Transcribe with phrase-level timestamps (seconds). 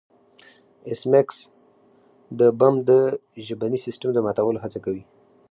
[0.89, 1.37] ایس میکس
[2.39, 2.91] د بم د
[3.45, 5.03] ژبني سیستم د ماتولو هڅه کوي